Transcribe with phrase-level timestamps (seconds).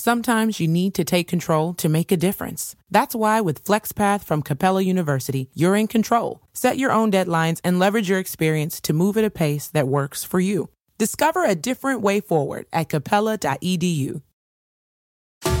[0.00, 2.74] Sometimes you need to take control to make a difference.
[2.90, 6.40] That's why with FlexPath from Capella University, you're in control.
[6.54, 10.24] Set your own deadlines and leverage your experience to move at a pace that works
[10.24, 10.70] for you.
[10.96, 14.22] Discover a different way forward at capella.edu.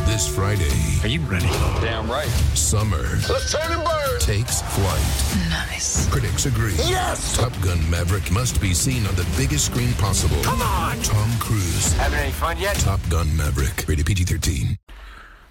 [0.06, 0.70] This Friday.
[1.02, 1.44] Are you ready?
[1.82, 2.26] Damn right.
[2.54, 3.02] Summer.
[3.28, 3.99] Let's turn and burn.
[4.30, 5.50] Takes flight.
[5.50, 6.08] Nice.
[6.08, 6.74] Critics agree.
[6.74, 7.36] Yes.
[7.36, 10.40] Top Gun Maverick must be seen on the biggest screen possible.
[10.44, 10.96] Come on.
[11.02, 11.94] Tom Cruise.
[11.94, 12.76] Having any fun yet?
[12.76, 13.88] Top Gun Maverick.
[13.88, 14.78] Rated PG 13.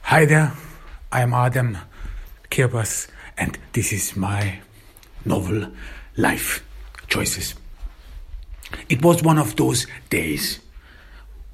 [0.04, 0.54] Hi there,
[1.12, 1.77] I am Adam
[2.49, 4.62] Kirbas, and this is my
[5.26, 5.73] novel
[6.16, 6.66] Life
[7.09, 7.55] Choices.
[8.88, 10.62] It was one of those days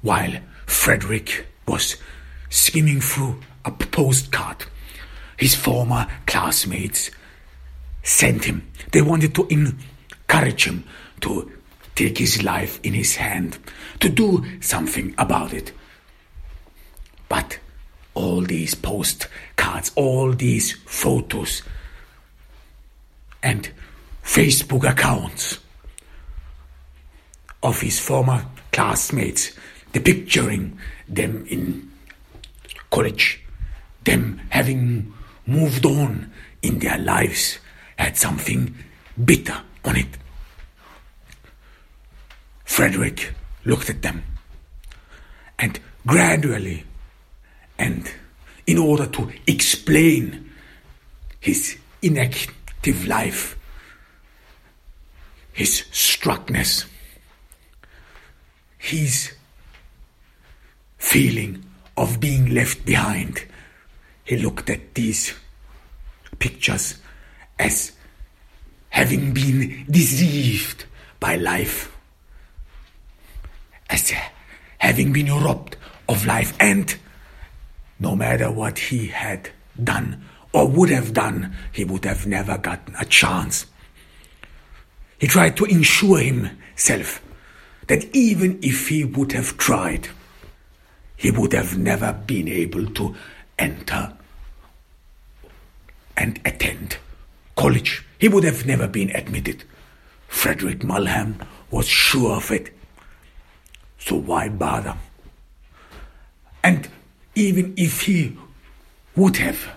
[0.00, 0.34] while
[0.66, 1.96] Frederick was
[2.50, 4.66] skimming through a postcard
[5.36, 7.10] his former classmates
[8.06, 8.66] sent him.
[8.92, 10.84] They wanted to encourage him
[11.22, 11.50] to
[11.96, 13.58] take his life in his hand,
[14.00, 15.72] to do something about it.
[17.28, 17.58] But
[18.14, 21.62] all these postcards, all these photos,
[23.42, 23.68] and
[24.22, 25.58] Facebook accounts
[27.62, 29.52] of his former classmates,
[29.92, 31.90] depicturing them in
[32.90, 33.40] college,
[34.04, 35.12] them having
[35.46, 36.30] moved on
[36.62, 37.58] in their lives,
[37.98, 38.74] had something
[39.24, 40.18] bitter on it.
[42.64, 43.32] Frederick
[43.64, 44.22] looked at them
[45.58, 46.84] and gradually
[47.78, 48.10] and
[48.66, 50.50] in order to explain
[51.40, 53.56] his inactive life,
[55.52, 56.86] his struckness,
[58.78, 59.32] his
[60.98, 61.64] feeling
[61.96, 63.44] of being left behind,
[64.24, 65.32] he looked at these
[66.38, 67.00] pictures
[67.58, 67.92] as
[68.90, 70.84] having been deceived
[71.20, 71.94] by life,
[73.90, 74.12] as
[74.78, 75.76] having been robbed
[76.08, 76.96] of life, and
[77.98, 79.50] no matter what he had
[79.82, 83.66] done or would have done, he would have never gotten a chance.
[85.18, 87.22] He tried to ensure himself
[87.88, 90.08] that even if he would have tried,
[91.16, 93.14] he would have never been able to
[93.58, 94.12] enter
[96.16, 96.98] and attend
[97.56, 98.04] college.
[98.18, 99.64] He would have never been admitted.
[100.28, 102.72] Frederick Mulham was sure of it.
[103.98, 104.96] So why bother?
[106.62, 106.88] And
[107.34, 108.36] even if he
[109.14, 109.68] would have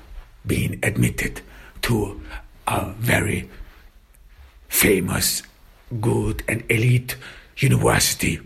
[0.45, 1.41] been admitted
[1.83, 2.21] to
[2.67, 3.49] a very
[4.67, 5.43] famous,
[5.99, 7.15] good, and elite
[7.57, 8.39] university,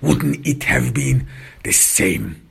[0.00, 1.26] wouldn't it have been
[1.64, 2.48] the same,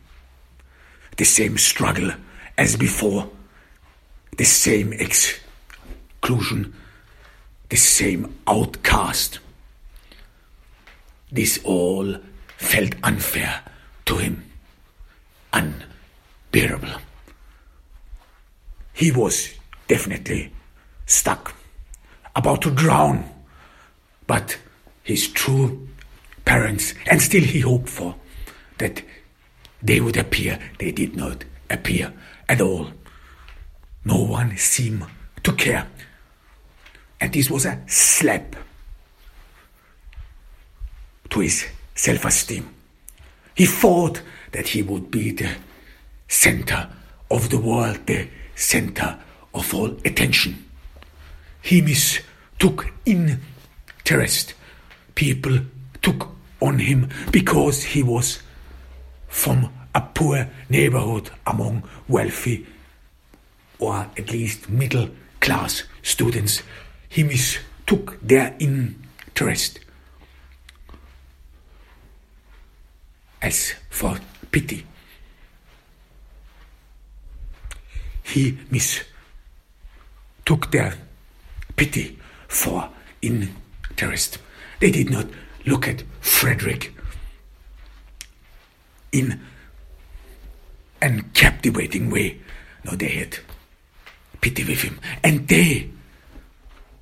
[1.18, 2.12] the same struggle
[2.58, 3.30] as before,
[4.38, 6.74] the same exclusion,
[7.70, 9.40] the same outcast?
[11.32, 12.18] This all
[12.58, 13.62] felt unfair
[14.06, 14.44] to him
[15.54, 17.02] unbearable.
[18.94, 19.54] He was
[19.88, 20.52] definitely
[21.06, 21.56] stuck,
[22.36, 23.30] about to drown,
[24.28, 24.58] but
[25.04, 25.88] his true
[26.46, 28.16] parents, and still he hoped for,
[28.78, 29.02] that
[29.82, 30.60] they would appear.
[30.80, 32.14] They did not appear
[32.48, 32.92] at all.
[34.04, 35.06] No one seemed
[35.44, 35.88] to care.
[37.20, 38.56] And this was a slap
[41.30, 42.74] to his self esteem.
[43.56, 45.56] He thought that he would be the
[46.28, 46.90] center
[47.30, 49.20] of the world, the center
[49.54, 50.66] of all attention.
[51.62, 54.54] He mistook interest.
[55.14, 55.60] People
[56.02, 56.30] took
[56.60, 58.42] on him because he was
[59.28, 62.66] from a poor neighborhood among wealthy
[63.82, 65.10] or at least middle
[65.42, 66.62] class students.
[67.10, 69.80] He mistook their interest
[73.42, 74.18] as for
[74.52, 74.86] pity.
[78.24, 79.02] He mistook
[80.72, 80.94] their
[81.76, 82.88] pity for
[83.22, 84.38] interest.
[84.80, 85.26] They did not
[85.66, 86.94] look at Frederick
[89.12, 89.42] in
[91.02, 92.40] an captivating way.
[92.86, 93.40] No, they had
[94.42, 95.00] pity with him.
[95.24, 95.90] And they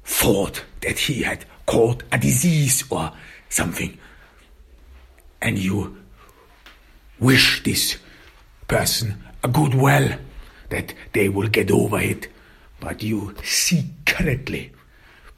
[0.04, 3.12] thought that he had caught a disease or
[3.50, 3.98] something.
[5.42, 5.98] And you
[7.20, 7.98] wish this
[8.68, 10.18] person a good well,
[10.70, 12.28] that they will get over it,
[12.80, 14.72] but you secretly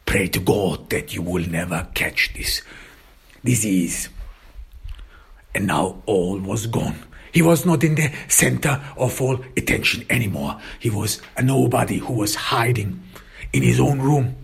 [0.06, 2.62] pray to God that you will never catch this
[3.44, 4.09] disease.
[5.53, 6.98] And now all was gone.
[7.31, 10.60] He was not in the center of all attention anymore.
[10.80, 13.01] He was a nobody who was hiding
[13.54, 14.36] in his own room.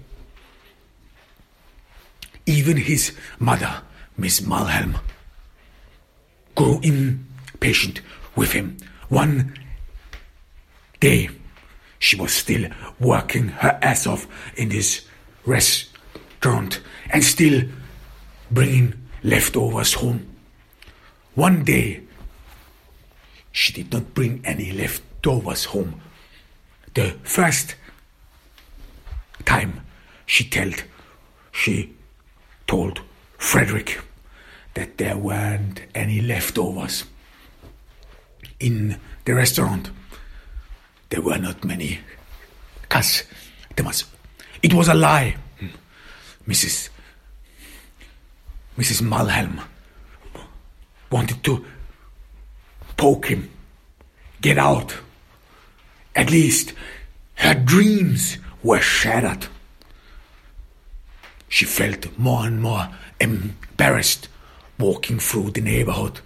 [2.45, 3.81] Even his mother,
[4.17, 4.97] Miss Mulham,
[6.55, 8.01] grew impatient
[8.35, 8.77] with him.
[9.09, 9.53] One
[10.99, 11.29] day,
[11.99, 12.69] she was still
[12.99, 15.05] working her ass off in this
[15.45, 16.79] restaurant
[17.09, 17.63] and still
[18.49, 18.93] bringing
[19.23, 20.25] leftovers home.
[21.35, 22.06] One day,
[23.57, 25.99] she did not bring any leftovers home.
[26.93, 27.73] The first
[29.45, 29.81] time
[30.27, 30.83] she told,
[31.51, 31.91] she
[32.67, 33.01] told
[33.39, 33.99] Frederick
[34.75, 37.05] that there weren't any leftovers
[38.59, 39.89] in the restaurant.
[41.09, 41.99] There were not many
[42.89, 44.03] customers.
[44.61, 45.35] It was a lie.
[46.47, 46.89] Mrs.
[48.77, 49.01] Mrs.
[49.01, 49.63] Mulhelm
[51.09, 51.65] wanted to
[52.97, 53.49] poke him,
[54.41, 54.95] get out.
[56.15, 56.73] At least
[57.35, 59.47] her dreams were shattered.
[61.47, 62.89] She felt more and more
[63.19, 64.27] embarrassed
[64.79, 66.19] walking through the neighborhood.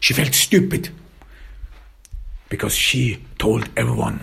[0.00, 0.90] She felt stupid
[2.48, 4.20] because she told everyone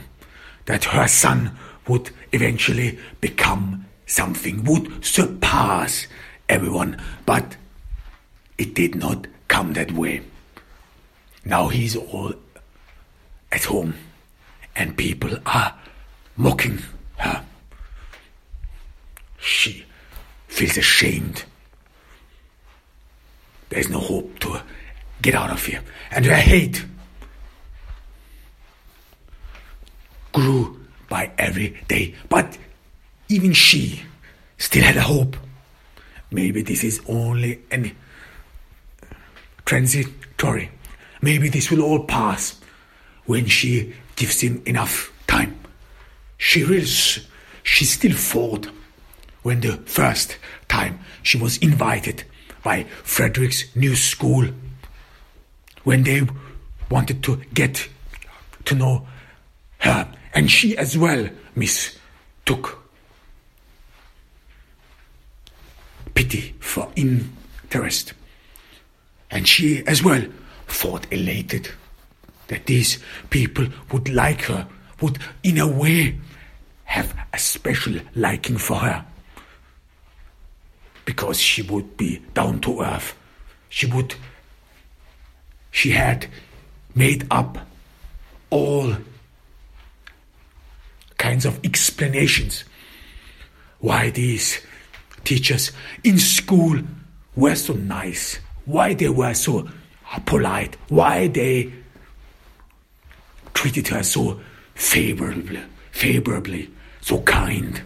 [0.66, 1.58] that her son
[1.88, 6.08] would eventually become something, would surpass
[6.50, 7.58] everyone, but
[8.58, 10.22] it did not come that way.
[11.46, 12.34] Now he's all
[13.52, 13.94] at home
[14.76, 15.76] and people are
[16.36, 16.80] mocking
[17.18, 17.46] her.
[19.38, 19.86] She
[20.48, 21.46] feels ashamed.
[23.70, 24.62] There's no hope to
[25.22, 25.82] get out of here.
[26.12, 26.84] And her hate
[30.34, 32.16] grew by every day.
[32.28, 32.58] But
[33.30, 34.02] even she
[34.58, 35.38] still had a hope.
[36.32, 37.96] Maybe this is only an
[39.64, 40.72] transitory.
[41.26, 42.62] Maybe this will all pass
[43.26, 45.60] when she gives him enough time.
[46.38, 48.70] She really, she still fought
[49.42, 50.38] when the first
[50.68, 52.26] time she was invited
[52.64, 54.46] by Frederick's new school,
[55.84, 56.28] when they
[56.92, 57.88] wanted to get
[58.66, 59.08] to know
[59.80, 62.88] her, and she as well mistook
[66.14, 68.14] pity for interest.
[69.32, 70.22] And she as well
[70.68, 71.70] thought elated
[72.48, 74.68] that these people would like her,
[75.02, 76.18] would in a way
[76.86, 79.06] have a special liking for her.
[81.06, 83.16] Because she would be down to earth.
[83.70, 84.16] She would,
[85.72, 86.28] she had
[86.94, 87.58] made up
[88.50, 88.96] all
[91.18, 92.64] kinds of explanations
[93.80, 94.62] why these
[95.24, 95.72] teachers
[96.04, 96.80] in school
[97.36, 99.68] were so nice, why they were so
[100.26, 101.72] polite, why they
[103.54, 104.40] treated her so
[104.76, 105.62] favorably,
[105.92, 106.70] favorably,
[107.02, 107.82] so kind.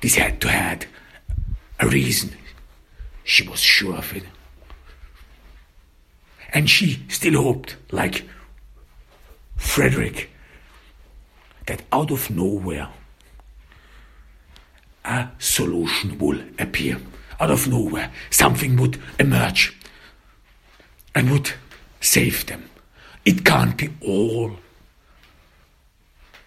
[0.00, 0.86] This had to have
[1.80, 2.36] a reason.
[3.24, 4.24] She was sure of it.
[6.52, 8.28] And she still hoped, like
[9.56, 10.30] Frederick,
[11.66, 12.88] that out of nowhere
[15.04, 17.00] a solution will appear.
[17.40, 19.76] Out of nowhere, something would emerge
[21.14, 21.52] and would
[22.00, 22.68] save them.
[23.24, 24.52] It can't be all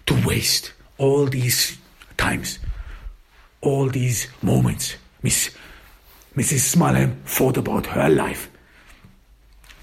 [0.06, 1.78] to waste all these
[2.18, 2.60] times,
[3.62, 4.96] all these moments.
[5.22, 5.52] Miss
[6.36, 6.76] Mrs.
[6.76, 8.50] Smallham thought about her life.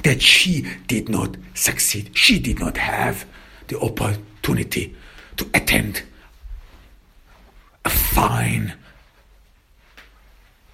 [0.02, 2.10] That she did not succeed.
[2.16, 3.24] She did not have
[3.68, 4.94] the opportunity
[5.36, 6.02] to attend
[7.84, 8.74] a fine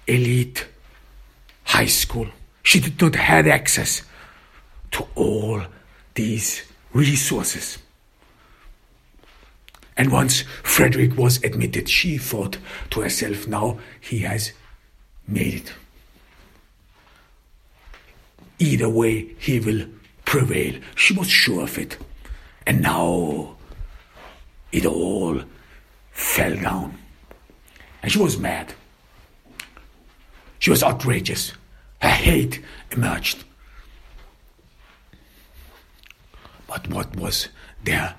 [0.07, 0.67] elite
[1.63, 2.27] high school.
[2.69, 4.03] She did not have access
[4.91, 5.59] to all
[6.13, 6.61] these
[6.93, 7.79] resources.
[9.97, 12.59] And once Frederick was admitted, she thought
[12.91, 14.51] to herself, now he has
[15.27, 15.73] made it.
[18.59, 19.87] Either way, he will
[20.25, 20.79] prevail.
[20.93, 21.97] She was sure of it.
[22.67, 23.55] And now
[24.71, 25.41] it all
[26.11, 26.99] fell down.
[28.03, 28.75] And she was mad.
[30.59, 31.53] She was outrageous.
[32.01, 33.43] Her hate emerged.
[36.67, 37.49] But what was
[37.83, 38.15] there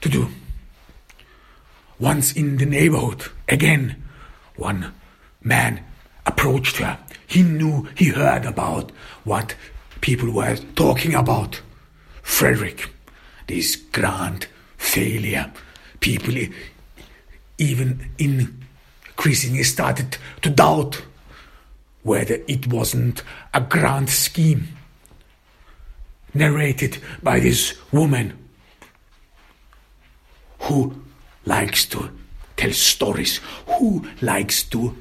[0.00, 0.28] to do?
[1.98, 4.02] Once in the neighborhood, again,
[4.56, 4.92] one
[5.42, 5.84] man
[6.26, 6.98] approached her.
[7.26, 8.90] He knew, he heard about
[9.24, 9.54] what
[10.00, 11.60] people were talking about.
[12.22, 12.90] Frederick,
[13.46, 15.52] this grand failure.
[16.00, 16.34] People
[17.58, 21.02] even increasingly started to doubt
[22.02, 23.22] whether it wasn't
[23.54, 24.68] a grand scheme
[26.34, 28.36] narrated by this woman
[30.60, 31.02] who
[31.44, 32.10] likes to
[32.56, 34.96] tell stories, who likes to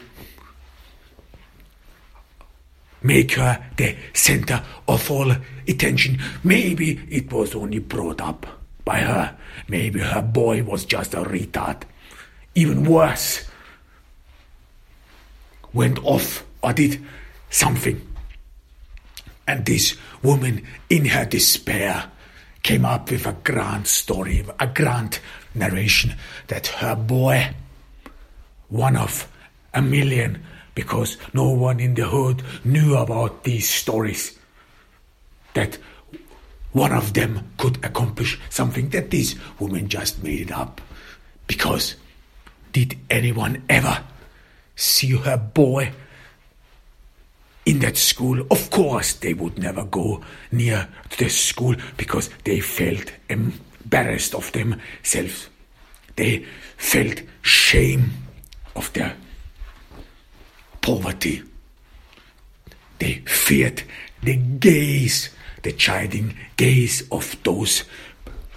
[3.04, 5.34] make her the center of all
[5.68, 6.20] attention.
[6.44, 8.46] Maybe it was only brought up
[8.86, 9.38] by her.
[9.68, 11.84] Maybe her boy was just a retard.
[12.54, 13.48] Even worse,
[15.74, 17.04] went off or did
[17.50, 18.08] something.
[19.48, 22.10] And this woman, in her despair,
[22.64, 25.20] came up with a grand story, a grand
[25.56, 26.16] narration
[26.48, 27.54] that her boy,
[28.70, 29.28] one of
[29.74, 30.44] a million,
[30.76, 34.38] because no one in the hood knew about these stories,
[35.54, 35.78] that
[36.72, 40.80] one of them could accomplish something that this woman just made it up.
[41.48, 41.96] Because
[42.72, 44.02] did anyone ever
[44.76, 45.92] see her boy
[47.72, 48.46] in that school?
[48.52, 55.48] Of course, they would never go near the school because they felt embarrassed of themselves.
[56.18, 58.12] They felt shame
[58.76, 59.16] of their
[60.82, 61.44] poverty.
[63.00, 63.84] They feared
[64.22, 65.30] the gaze,
[65.64, 67.86] the chiding gaze of those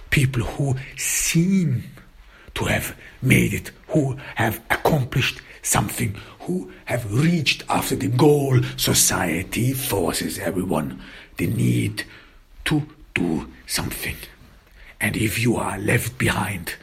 [0.09, 1.83] people who seem
[2.55, 8.61] to have made it, who have accomplished something, who have reached after the goal.
[8.77, 11.01] Society forces everyone
[11.37, 12.03] the need
[12.65, 14.15] to do something.
[15.01, 16.75] And if you are left behind,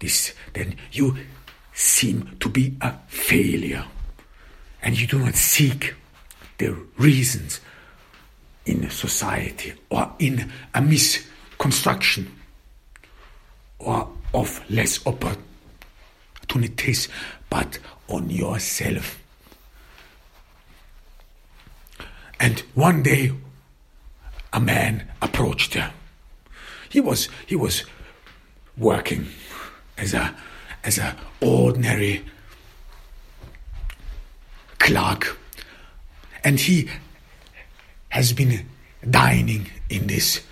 [0.00, 1.16] this, then you
[1.72, 3.84] seem to be a failure.
[4.82, 5.94] And you do not seek
[6.58, 7.60] the reasons
[8.66, 12.36] in society or in a misconstruction
[13.78, 15.04] or of less
[16.52, 17.08] opportunities,
[17.48, 17.78] but
[18.08, 19.18] on yourself.
[22.38, 23.32] And one day,
[24.52, 25.92] a man approached her.
[26.90, 27.84] He was he was
[28.76, 29.26] working
[29.96, 30.34] as a
[30.84, 32.24] as a ordinary
[34.78, 35.38] clerk,
[36.44, 36.88] and he
[38.08, 38.66] has been
[39.08, 40.42] dining in this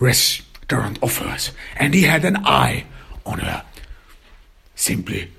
[0.00, 2.86] restaurant of hers, and he had an eye
[3.26, 3.64] on her.
[4.74, 5.30] Simply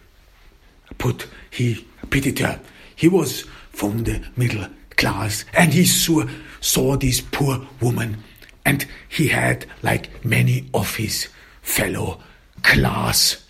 [0.97, 2.59] put, he pitied her.
[2.95, 6.25] He was from the middle class, and he saw,
[6.61, 8.23] saw this poor woman,
[8.65, 11.27] and he had, like many of his
[11.61, 12.21] fellow
[12.63, 13.43] class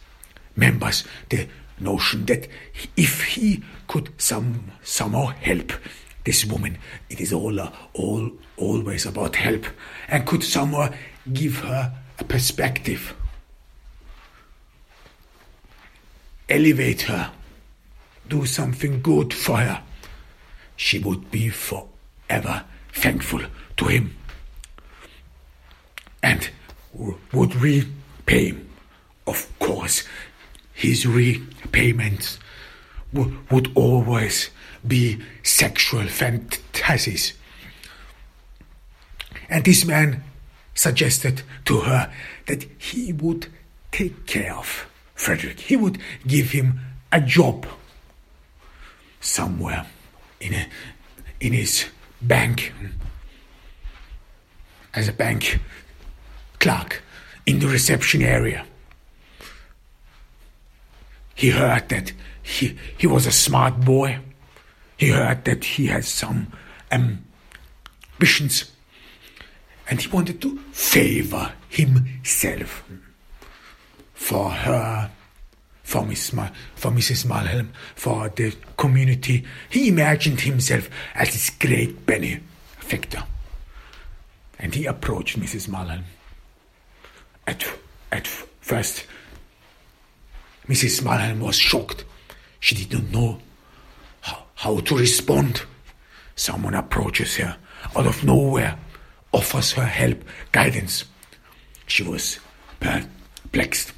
[0.55, 1.47] members, the
[1.79, 2.47] notion that
[2.97, 5.71] if he could some somehow help
[6.23, 6.77] this woman,
[7.09, 9.65] it is all, uh, all always about help,
[10.07, 10.91] and could somehow
[11.31, 13.13] give her a perspective,
[16.49, 17.31] elevate her,
[18.27, 19.81] do something good for her,
[20.75, 23.41] she would be forever thankful
[23.77, 24.15] to him
[26.23, 26.49] and
[27.33, 28.69] would repay him.
[29.27, 30.03] Of course,
[30.73, 32.39] his repayments
[33.13, 34.49] would always
[34.85, 37.33] be sexual fantasies.
[39.49, 40.23] And this man
[40.73, 42.11] suggested to her
[42.47, 43.47] that he would
[43.91, 45.61] take care of Frederick.
[45.61, 46.79] He would give him
[47.11, 47.65] a job
[49.21, 49.87] somewhere
[50.39, 50.67] in a,
[51.39, 51.85] in his
[52.21, 52.73] bank
[54.93, 55.59] as a bank
[56.59, 57.01] clerk
[57.45, 58.65] in the reception area.
[61.33, 64.19] He heard that he, he was a smart boy.
[64.97, 66.51] He heard that he had some
[66.91, 68.71] ambitions.
[69.89, 72.83] And he wanted to favor himself
[74.15, 75.11] for her,
[75.83, 77.25] for, Miss for Mrs.
[77.27, 79.45] Malhelm, for the community.
[79.69, 83.23] He imagined himself as this great benefactor.
[84.57, 85.69] And he approached Mrs.
[85.69, 86.03] Malhelm.
[87.45, 87.63] At,
[88.11, 89.05] at first,
[90.67, 91.03] Mrs.
[91.03, 92.05] Malhelm was shocked.
[92.59, 93.39] She did not know
[94.21, 95.61] how, how to respond.
[96.35, 97.57] Someone approaches her
[97.95, 98.77] out of nowhere,
[99.31, 101.05] offers her help, guidance.
[101.85, 102.39] She was
[102.79, 103.93] perplexed.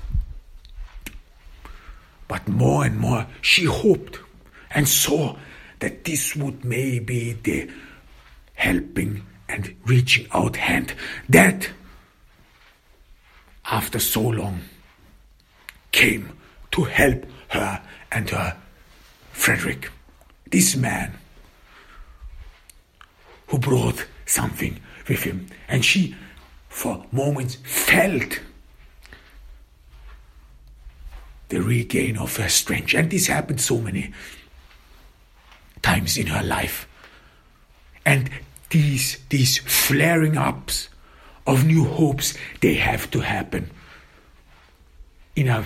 [2.28, 4.20] But more and more she hoped
[4.72, 5.38] and saw
[5.80, 7.70] that this would maybe the
[8.56, 10.94] helping and reaching out hand
[11.30, 11.70] that
[13.66, 14.62] after so long
[15.92, 16.32] came
[16.72, 17.82] to help her
[18.12, 18.58] and her
[19.32, 19.92] Frederick.
[20.50, 21.14] This man
[23.48, 25.48] who brought something with him.
[25.68, 26.16] And she,
[26.70, 28.40] for moments, felt
[31.50, 32.94] the regain of her strength.
[32.94, 34.14] And this happened so many
[35.82, 36.88] times in her life.
[38.06, 38.30] And
[38.70, 40.90] these, these flaring ups
[41.46, 43.70] of new hopes, they have to happen
[45.36, 45.66] in a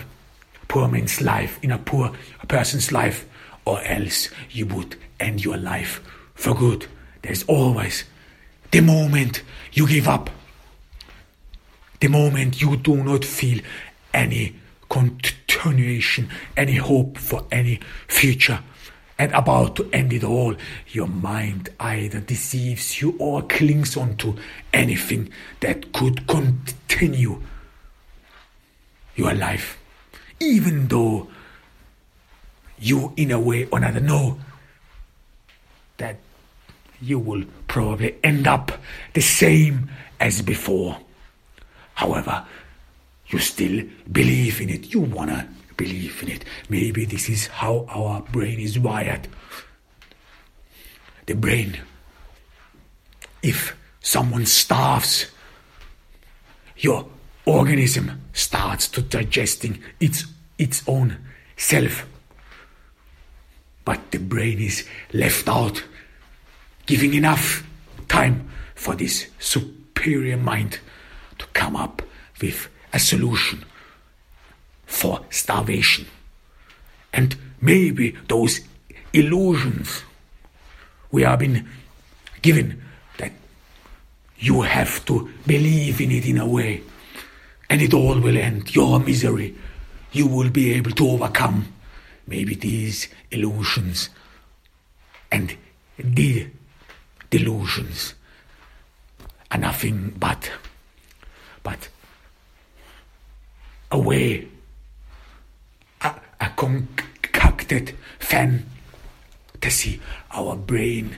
[0.68, 2.12] poor man's life, in a poor
[2.48, 3.28] person's life,
[3.66, 6.02] or else you would end your life
[6.36, 6.88] for good.
[7.22, 8.04] There's always
[8.72, 10.30] the moment you give up,
[12.00, 13.62] the moment you do not feel
[14.14, 14.56] any
[15.62, 16.28] continuation,
[16.58, 18.60] any hope for any future,
[19.20, 20.56] and about to end it all,
[20.88, 24.36] your mind either deceives you or clings onto
[24.74, 27.40] anything that could continue
[29.16, 29.78] your life,
[30.40, 31.28] even though
[32.80, 34.40] you, in a way or another, know
[35.98, 36.18] that
[37.00, 38.72] you will probably end up
[39.14, 40.98] the same as before.
[41.94, 42.48] However,
[43.32, 44.94] you still believe in it.
[44.94, 45.48] You wanna
[45.78, 46.46] believe in it.
[46.70, 49.28] Maybe this is how our brain is wired.
[51.26, 51.80] The brain,
[53.42, 55.28] if someone starves,
[56.78, 57.08] your
[57.46, 60.26] organism starts to digesting its
[60.58, 61.18] its own
[61.58, 62.06] self.
[63.84, 65.84] But the brain is left out,
[66.86, 67.64] giving enough
[68.08, 70.80] time for this superior mind
[71.40, 72.02] to come up
[72.42, 73.64] with a solution
[74.86, 76.06] for starvation.
[77.14, 78.62] And maybe those
[79.14, 80.04] illusions
[81.12, 81.68] we have been
[82.42, 82.82] given
[83.18, 83.32] that
[84.40, 86.82] you have to believe in it in a way
[87.70, 89.54] and it all will end your misery
[90.14, 91.74] you will be able to overcome
[92.28, 94.10] maybe these illusions
[95.32, 95.58] and
[95.98, 96.48] the
[97.30, 98.14] delusions
[99.52, 100.52] are nothing but
[101.64, 101.90] but
[103.92, 104.48] a way
[106.02, 111.18] a, a concocted fantasy our brain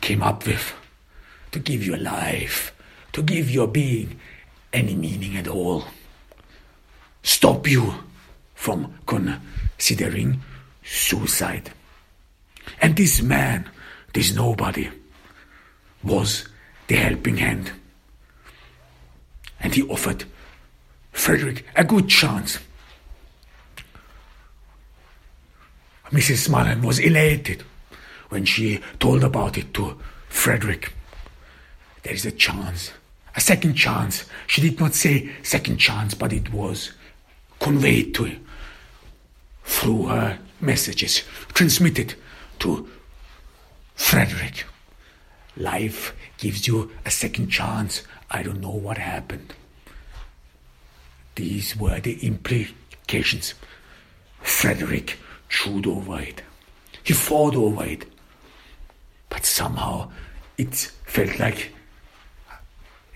[0.00, 0.74] came up with
[1.52, 2.72] to give your life,
[3.12, 4.18] to give your being
[4.72, 5.84] any meaning at all.
[7.22, 7.94] Stop you
[8.54, 10.40] from considering
[10.84, 11.72] suicide.
[12.80, 13.68] And this man,
[14.12, 14.88] this nobody,
[16.02, 16.48] was
[16.88, 17.72] the helping hand.
[19.60, 20.24] And he offered
[21.16, 22.58] Frederick a good chance
[26.10, 26.48] Mrs.
[26.48, 27.64] Mullen was elated
[28.28, 30.92] when she told about it to Frederick.
[32.04, 32.92] There is a chance,
[33.34, 34.24] a second chance.
[34.46, 36.92] She did not say second chance, but it was
[37.58, 38.46] conveyed to him
[39.64, 41.22] through her messages,
[41.54, 42.14] transmitted
[42.60, 42.88] to
[43.96, 44.64] Frederick.
[45.56, 48.02] Life gives you a second chance.
[48.30, 49.54] I don't know what happened.
[51.36, 53.54] These were the implications.
[54.40, 55.18] Frederick
[55.48, 56.42] chewed over it.
[57.04, 58.06] He fought over it.
[59.28, 60.10] But somehow
[60.56, 61.72] it felt like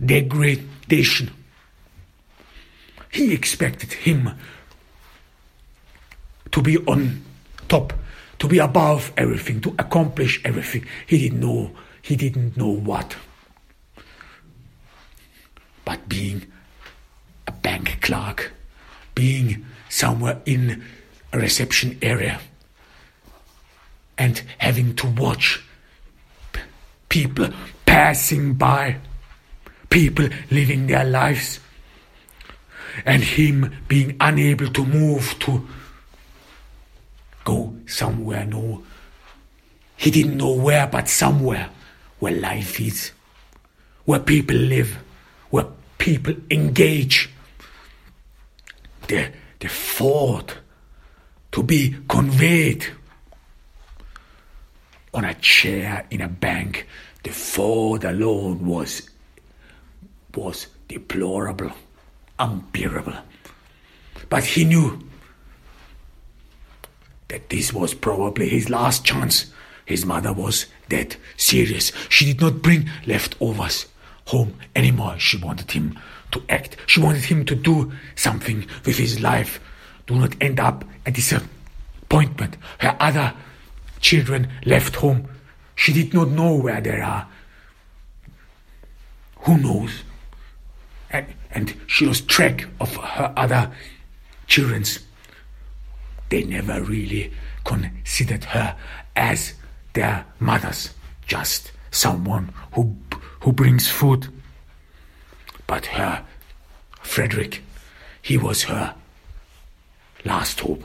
[0.05, 1.31] degradation.
[3.11, 4.31] He expected him
[6.53, 7.25] to be on
[7.69, 7.93] top,
[8.39, 10.85] to be above everything, to accomplish everything.
[11.07, 11.71] He didn't know,
[12.03, 13.17] he didn't know what.
[15.85, 16.47] But being
[17.63, 18.53] bank clerk,
[19.15, 20.83] being somewhere in
[21.33, 22.41] a reception area
[24.19, 25.63] and having to watch
[26.53, 26.61] p-
[27.09, 27.49] people
[27.87, 28.97] passing by,
[29.89, 31.59] people living their lives,
[33.07, 35.67] and him being unable to move to
[37.45, 38.45] go somewhere.
[38.45, 38.83] No,
[39.97, 41.71] he didn't know where, but somewhere
[42.19, 43.13] where life is,
[44.05, 44.99] where people live,
[45.49, 45.67] where
[45.99, 47.31] people engage.
[49.11, 50.59] The, the thought
[51.51, 52.87] to be conveyed
[55.13, 56.87] on a chair in a bank.
[57.25, 59.11] The thought alone was
[60.33, 61.73] was deplorable,
[62.39, 63.17] unbearable.
[64.29, 65.01] But he knew
[67.27, 69.53] that this was probably his last chance.
[69.87, 71.91] His mother was dead, serious.
[72.09, 73.87] She did not bring leftovers
[74.27, 75.19] home anymore.
[75.19, 75.99] She wanted him
[76.33, 76.77] to act.
[76.87, 79.61] She wanted him to do something with his life
[80.11, 82.57] do not end up a disappointment.
[82.79, 83.33] Her other
[84.01, 85.29] children left home.
[85.77, 87.29] She did not know where they are.
[89.43, 90.03] Who knows?
[91.11, 93.71] And, and she lost track of her other
[94.49, 94.99] children's.
[96.29, 97.33] They never really
[97.65, 98.77] considered her
[99.15, 99.55] as
[99.93, 100.93] their mothers,
[101.25, 102.97] just someone who,
[103.43, 104.27] who brings food.
[105.71, 106.25] But her,
[107.01, 107.63] Frederick,
[108.21, 108.93] he was her
[110.25, 110.83] last hope.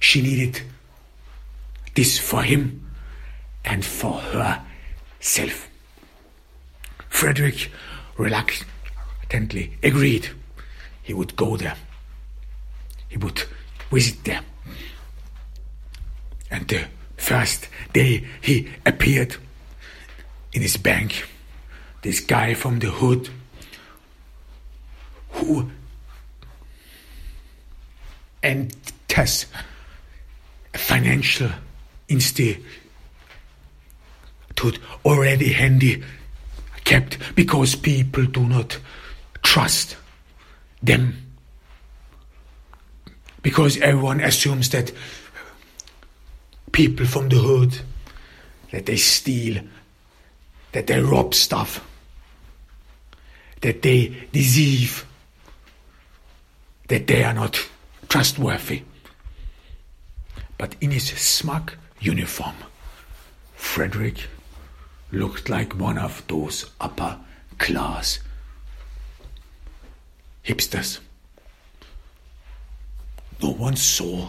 [0.00, 0.62] She needed
[1.94, 2.90] this for him
[3.64, 5.68] and for herself.
[7.08, 7.70] Frederick
[8.18, 10.28] reluctantly agreed
[11.04, 11.76] he would go there.
[13.08, 13.44] He would
[13.92, 14.40] visit there.
[16.50, 19.36] And the first day he appeared
[20.52, 21.28] in his bank,
[22.02, 23.28] this guy from the hood
[25.32, 25.70] who
[28.42, 29.46] enters
[30.74, 31.50] a financial
[32.08, 32.64] institute
[35.04, 36.02] already handy
[36.84, 38.78] kept because people do not
[39.42, 39.96] trust
[40.82, 41.26] them.
[43.42, 44.92] Because everyone assumes that
[46.72, 47.78] people from the hood
[48.70, 49.62] that they steal
[50.72, 51.84] that they rob stuff
[53.60, 55.06] that they deceive
[56.88, 57.68] that they are not
[58.08, 58.82] trustworthy
[60.58, 62.56] but in his smug uniform
[63.54, 64.28] frederick
[65.12, 67.18] looked like one of those upper
[67.58, 68.18] class
[70.44, 71.00] hipsters
[73.42, 74.28] no one saw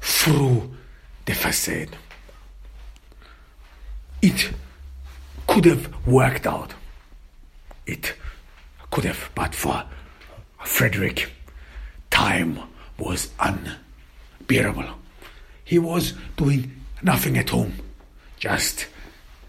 [0.00, 0.70] through
[1.24, 1.96] the facade.
[4.22, 4.50] It
[5.46, 6.74] could have worked out.
[7.86, 8.14] It
[8.90, 9.84] could have, but for
[10.64, 11.30] Frederick,
[12.10, 12.60] time
[12.98, 14.88] was unbearable.
[15.64, 17.74] He was doing nothing at home,
[18.38, 18.86] just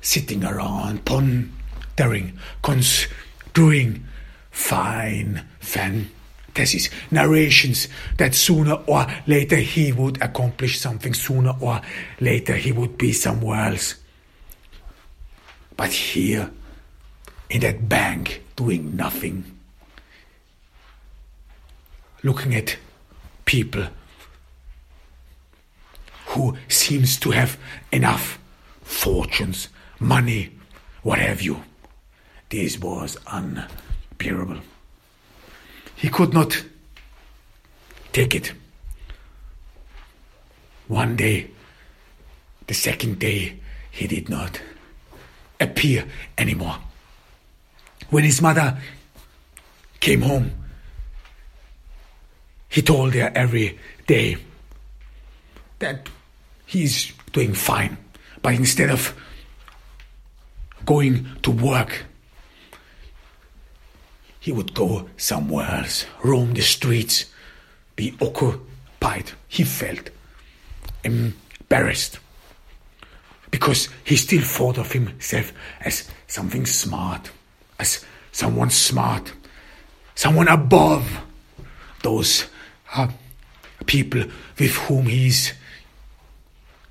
[0.02, 4.06] sitting around, pondering, construing
[4.52, 6.10] fine fan
[6.58, 11.82] fantasies, narrations that sooner or later he would accomplish something, sooner or
[12.20, 13.96] later he would be somewhere else.
[15.76, 16.50] But here,
[17.50, 19.44] in that bank, doing nothing,
[22.24, 22.78] looking at
[23.46, 23.86] people
[26.28, 27.58] who seems to have
[27.92, 28.38] enough
[28.82, 30.52] fortunes, money,
[31.04, 31.64] what have you.
[32.50, 34.60] This was unbearable.
[35.96, 36.64] He could not
[38.14, 38.54] take it.
[40.88, 41.50] One day,
[42.68, 43.60] the second day,
[43.92, 44.62] he did not
[45.60, 46.06] appear
[46.38, 46.78] anymore.
[48.10, 48.78] When his mother
[50.00, 50.52] came home,
[52.70, 54.38] he told her every day
[55.80, 56.10] that
[56.66, 57.98] he's doing fine.
[58.42, 59.14] But instead of
[60.86, 62.06] going to work,
[64.40, 67.26] he would go somewhere else, roam the streets,
[67.96, 69.32] be occupied.
[69.48, 70.10] He felt
[71.04, 72.20] embarrassed
[73.52, 77.32] because he still thought of himself as something smart,
[77.80, 79.34] as someone smart,
[80.16, 81.22] someone above
[82.04, 82.46] those
[82.96, 83.08] uh,
[83.86, 84.24] people
[84.60, 85.54] with whom he's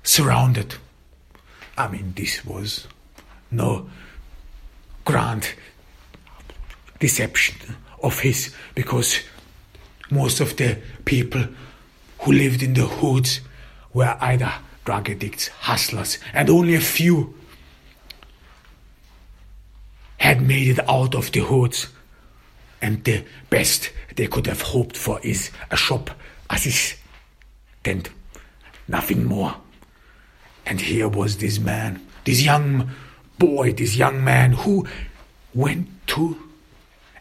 [0.03, 0.75] surrounded.
[1.77, 2.87] I mean, this was
[3.51, 3.89] no
[5.05, 5.53] grand
[6.99, 9.19] deception of his because
[10.09, 11.43] most of the people
[12.19, 13.41] who lived in the hoods
[13.93, 14.51] were either
[14.85, 17.36] drug addicts, hustlers, and only a few
[20.17, 21.87] had made it out of the hoods.
[22.81, 26.11] And the best they could have hoped for is a shop
[26.49, 28.09] assistant,
[28.87, 29.55] nothing more.
[30.65, 32.89] And here was this man, this young
[33.39, 34.85] boy, this young man who
[35.53, 36.37] went to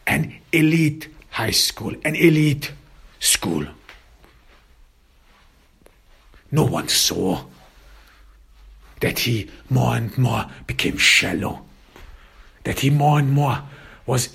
[0.07, 2.73] an elite high school, an elite
[3.21, 3.67] school.
[6.51, 7.45] No one saw
[9.01, 11.66] that he more and more became shallow,
[12.67, 13.63] that he more and more
[14.07, 14.29] was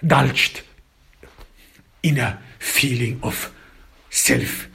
[0.00, 0.62] indulged
[2.02, 3.54] in a feeling of
[4.08, 4.66] self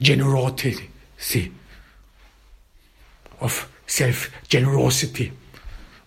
[0.00, 0.90] generosity,
[3.40, 5.30] of self generosity,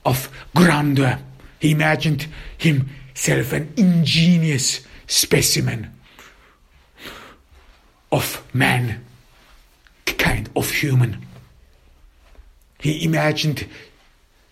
[0.05, 1.17] of grandeur.
[1.59, 5.93] He imagined himself an ingenious specimen
[8.11, 9.05] of man,
[10.05, 11.26] kind of human.
[12.87, 13.67] He imagined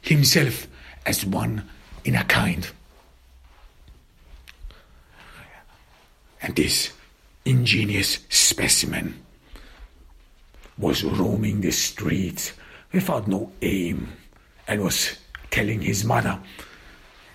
[0.02, 0.68] himself
[1.06, 1.70] as one
[2.04, 2.70] in a kind.
[6.42, 6.92] And this
[7.46, 9.24] ingenious specimen
[10.78, 12.52] was roaming the streets
[12.92, 14.12] without no aim
[14.68, 15.18] and was
[15.50, 16.38] telling his mother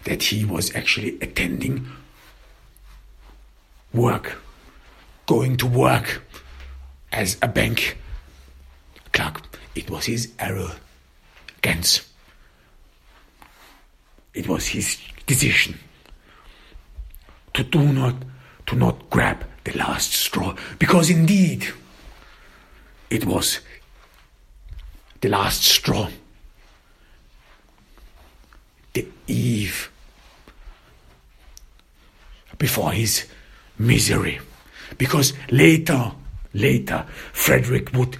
[0.05, 1.89] that he was actually attending
[3.95, 4.37] work,
[5.25, 6.23] going to work
[7.11, 7.97] as a bank
[9.15, 9.41] clerk.
[9.75, 10.33] It was his
[11.63, 12.09] arrogance.
[14.35, 15.79] It was his decision
[17.55, 18.15] to do not
[18.67, 21.67] to not grab the last straw because indeed
[23.11, 23.61] it was
[25.21, 26.09] the last straw.
[28.93, 29.91] The eve
[32.59, 33.27] before his
[33.79, 34.39] misery,
[34.99, 36.13] Because later,
[36.53, 38.19] later, Frederick would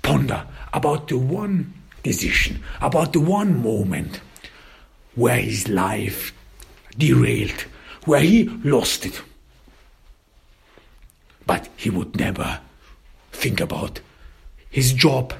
[0.00, 4.20] ponder about the one decision, about the one moment
[5.14, 6.32] where his life
[6.96, 7.64] derailed,
[8.04, 9.22] where he lost it.
[11.46, 12.60] But he would never
[13.32, 14.00] think about
[14.70, 15.32] his job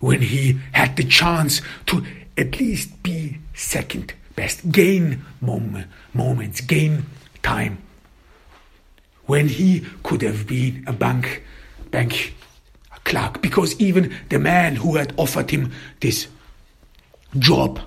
[0.00, 2.04] when he had the chance to
[2.36, 7.04] at least be second best, gain moment, moments, gain
[7.42, 7.78] time.
[9.26, 11.42] When he could have been a bank
[11.90, 12.34] bank
[13.04, 16.28] clerk, because even the man who had offered him this
[17.38, 17.80] job,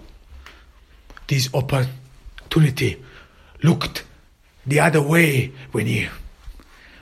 [1.28, 3.02] this opportunity,
[3.62, 4.04] looked
[4.66, 6.08] the other way when he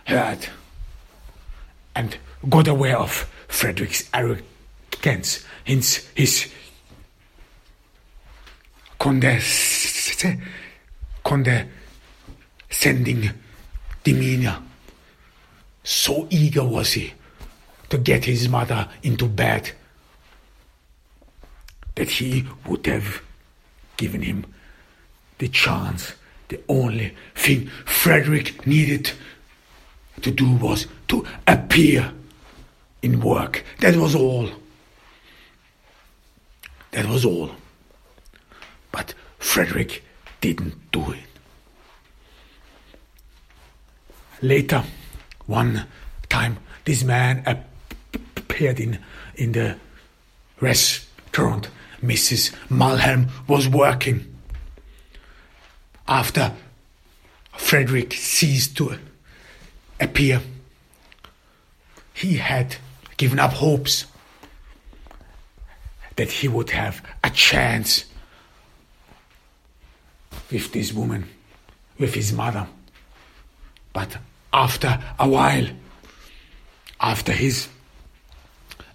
[0.06, 0.48] heard
[1.96, 2.18] and
[2.50, 3.12] got aware of
[3.48, 6.52] Frederick's arrogance, his, his
[9.00, 10.26] condes-
[11.24, 13.30] condescending
[14.04, 14.62] demeanor.
[15.84, 17.14] So eager was he
[17.92, 19.72] to get his mother into bed
[21.96, 23.22] that he would have
[23.98, 24.46] given him
[25.38, 26.14] the chance.
[26.48, 29.12] The only thing Frederick needed
[30.22, 32.14] to do was to appear
[33.02, 33.66] in work.
[33.82, 34.50] That was all.
[36.92, 37.52] That was all.
[38.92, 40.04] But Frederick
[40.40, 41.20] didn't do it.
[44.42, 44.84] Later,
[45.46, 45.88] one
[46.30, 47.71] time, this man appeared
[48.70, 49.00] in,
[49.36, 49.78] in the
[50.60, 51.70] restaurant.
[52.02, 52.54] Mrs.
[52.70, 54.36] Mulholland was working.
[56.08, 56.54] After
[57.56, 58.98] Frederick ceased to
[60.00, 60.42] appear,
[62.14, 62.76] he had
[63.18, 64.06] given up hopes
[66.16, 68.06] that he would have a chance
[70.52, 71.30] with this woman,
[71.98, 72.68] with his mother.
[73.94, 74.18] But
[74.52, 75.68] after a while,
[77.00, 77.68] after his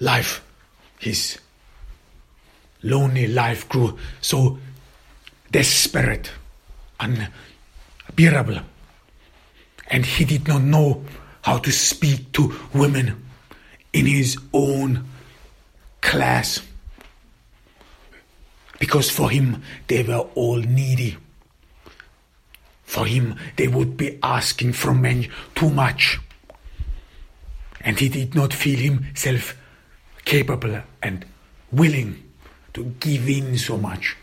[0.00, 0.44] life,
[0.98, 1.38] his
[2.82, 4.58] lonely life grew so
[5.50, 6.30] desperate,
[7.00, 8.60] unbearable,
[9.88, 11.04] and he did not know
[11.42, 13.24] how to speak to women
[13.92, 15.06] in his own
[16.00, 16.60] class
[18.78, 21.16] because for him they were all needy.
[22.84, 26.20] For him, they would be asking from men too much.
[27.80, 29.56] And he did not feel himself
[30.26, 31.24] capable and
[31.72, 32.22] willing
[32.74, 34.14] to give in so much.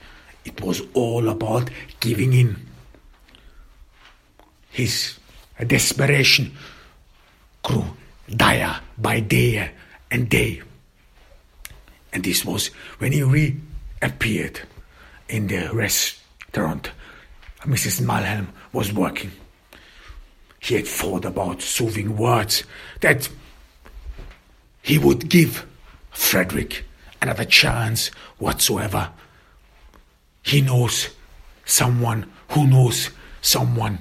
[0.46, 2.56] It was all about giving in.
[4.70, 5.18] His
[5.66, 6.56] desperation
[7.64, 7.86] grew
[8.30, 9.72] dire by day
[10.12, 10.62] and day.
[12.12, 12.68] And this was
[13.00, 14.60] when he reappeared
[15.30, 16.92] in the restaurant
[17.66, 18.02] Mrs.
[18.02, 19.32] Mulholland was working.
[20.60, 22.64] He had thought about soothing words
[23.02, 23.30] that
[24.82, 25.66] he would give
[26.14, 26.86] Frederick
[27.24, 29.10] another chance whatsoever.
[30.44, 31.10] He knows
[31.66, 33.10] someone who knows
[33.42, 34.00] someone.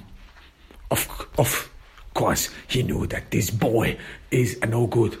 [0.91, 1.71] Of, of
[2.13, 3.97] course, he knew that this boy
[4.29, 5.17] is a no good.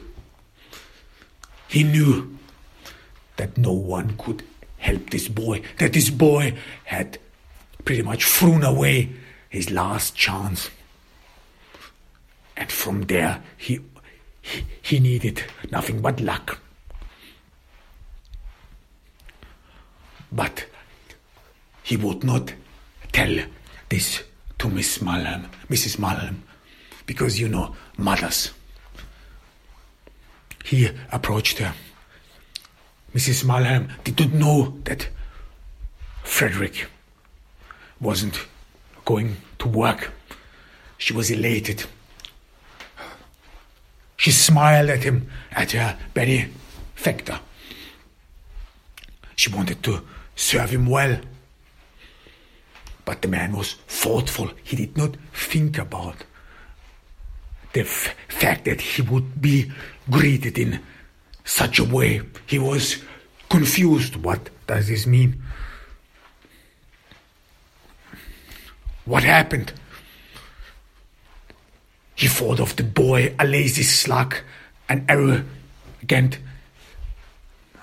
[1.69, 2.37] He knew
[3.37, 4.43] that no one could
[4.77, 7.17] help this boy, that this boy had
[7.85, 9.09] pretty much thrown away
[9.49, 10.69] his last chance.
[12.57, 13.79] And from there, he,
[14.41, 16.59] he, he needed nothing but luck.
[20.33, 20.65] But
[21.83, 22.53] he would not
[23.11, 23.37] tell
[23.89, 24.23] this
[24.57, 25.99] to Miss Mulholland, Mrs.
[25.99, 26.41] Mulholland,
[27.05, 28.51] because you know, mothers.
[30.63, 31.73] He approached her.
[33.13, 33.45] Mrs.
[33.45, 35.07] Mulholland did not know that
[36.23, 36.87] Frederick
[37.99, 38.39] wasn't
[39.05, 40.11] going to work.
[40.97, 41.83] She was elated.
[44.17, 47.39] She smiled at him, at her benefactor.
[49.35, 50.01] She wanted to
[50.35, 51.19] serve him well.
[53.05, 54.51] But the man was thoughtful.
[54.63, 56.23] He did not think about
[57.73, 59.71] the f- fact that he would be
[60.09, 60.79] greeted in
[61.43, 62.21] such a way.
[62.45, 63.03] He was
[63.49, 64.15] confused.
[64.15, 65.41] What does this mean?
[69.05, 69.73] What happened?
[72.15, 74.37] He thought of the boy, a lazy slug,
[74.87, 76.39] an arrogant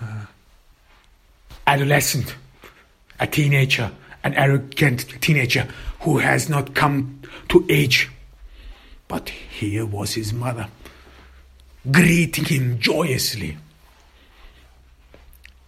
[0.00, 0.26] uh,
[1.70, 2.35] adolescent,
[3.20, 3.92] a teenager,
[4.24, 5.68] an arrogant teenager
[6.00, 8.11] who has not come to age.
[9.06, 10.66] But here was his mother,
[11.88, 13.56] greeting him joyously.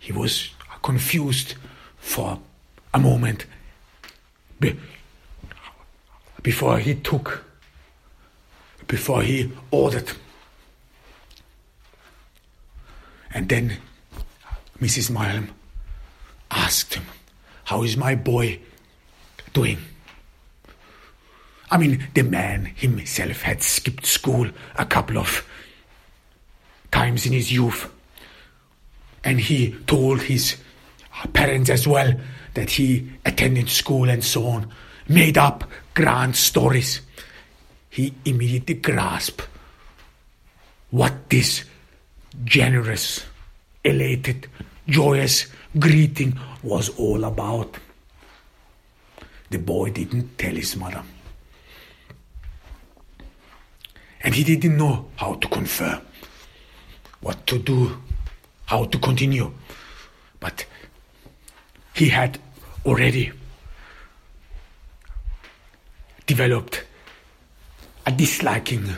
[0.00, 0.50] He was
[0.82, 1.54] confused
[1.98, 2.40] for
[2.92, 3.46] a moment
[6.42, 7.44] before he took
[8.88, 10.10] before he ordered.
[13.32, 13.78] And then
[14.80, 15.10] Mrs.
[15.10, 15.48] Mileham
[16.52, 17.04] asked him,
[17.64, 18.60] How is my boy
[19.52, 19.78] doing?
[21.70, 25.46] I mean, the man himself had skipped school a couple of
[26.90, 27.90] times in his youth.
[29.24, 30.56] And he told his
[31.32, 32.12] parents as well
[32.54, 34.70] that he attended school and so on,
[35.08, 37.00] made up grand stories.
[37.88, 39.48] He immediately grasped
[40.90, 41.64] what this
[42.44, 43.24] generous,
[43.84, 44.46] elated,
[44.86, 45.46] joyous
[45.78, 47.76] greeting was all about.
[49.50, 51.02] The boy didn't tell his mother.
[54.22, 56.00] And he didn't know how to confer,
[57.20, 58.00] what to do,
[58.66, 59.52] how to continue.
[60.40, 60.64] But
[61.94, 62.38] he had
[62.86, 63.32] already
[66.26, 66.84] developed
[68.06, 68.88] a disliking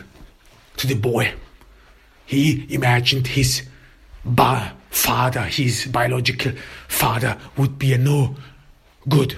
[0.77, 1.33] to the boy.
[2.25, 3.67] He imagined his
[4.23, 6.53] ba- father, his biological
[6.87, 8.33] father, would be a no
[9.07, 9.37] good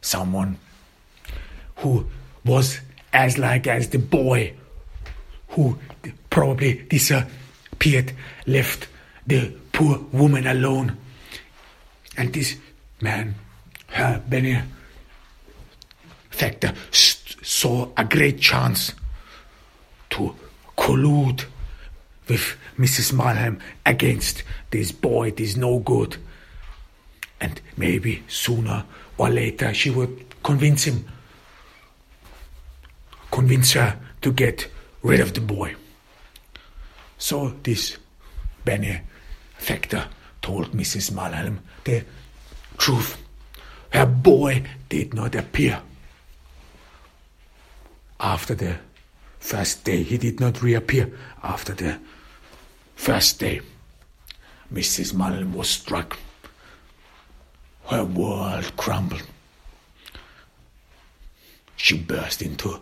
[0.00, 0.58] someone
[1.76, 2.04] who
[2.44, 2.80] was
[3.12, 4.52] as like as the boy
[5.50, 5.78] who
[6.28, 8.12] probably disappeared,
[8.46, 8.88] left
[9.26, 10.96] the poor woman alone.
[12.16, 12.56] And this
[13.00, 13.36] man,
[13.88, 14.74] her benefactor,
[16.90, 18.92] saw a great chance
[20.10, 20.34] to
[20.76, 21.44] collude
[22.30, 23.12] with Mrs.
[23.12, 26.16] Malham against this boy, it is no good.
[27.40, 28.84] And maybe sooner
[29.18, 31.04] or later she would convince him,
[33.30, 34.68] convince her to get
[35.02, 35.74] rid of the boy.
[37.18, 37.96] So this
[38.64, 40.06] benefactor
[40.40, 41.10] told Mrs.
[41.10, 42.04] Malham the
[42.78, 43.18] truth.
[43.90, 45.82] Her boy did not appear.
[48.20, 48.76] After the
[49.40, 51.10] first day, he did not reappear
[51.42, 51.98] after the
[53.00, 53.62] first day.
[54.72, 55.14] Mrs.
[55.14, 56.18] Mileham was struck.
[57.86, 59.22] Her world crumbled.
[61.76, 62.78] She burst into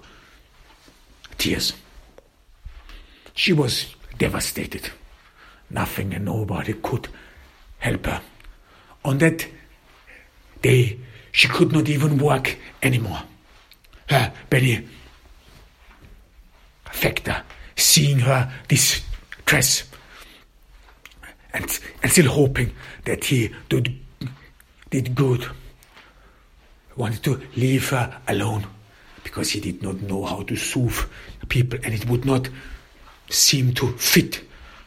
[1.39, 1.73] tears.
[3.33, 4.91] She was devastated.
[5.71, 7.07] Nothing and nobody could
[7.79, 8.21] help her.
[9.05, 9.47] On that
[10.61, 10.99] day,
[11.31, 13.23] she could not even work anymore.
[14.09, 14.85] Her Benny
[16.91, 17.45] factor,
[17.77, 19.85] seeing her distress,
[21.53, 22.73] and, and still hoping
[23.05, 23.99] that he did,
[24.91, 25.47] did good,
[26.97, 28.67] wanted to leave her alone
[29.25, 30.99] because he did not know how to soothe
[31.49, 32.49] people and it would not
[33.31, 34.43] seem to fit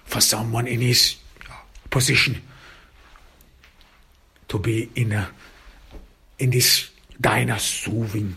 [0.05, 1.15] for someone in his
[1.89, 2.41] position
[4.47, 5.29] to be in a
[6.39, 8.35] in this diner soothing